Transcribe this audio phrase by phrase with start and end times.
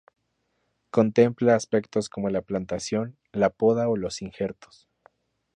[0.89, 4.89] Contempla aspectos como la plantación, la poda o los injertos.